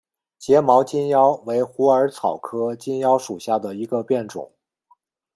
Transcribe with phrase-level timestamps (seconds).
[0.39, 4.51] 睫毛金腰为虎耳草科金腰属下的一个变种。